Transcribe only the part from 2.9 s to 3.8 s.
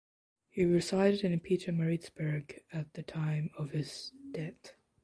the time of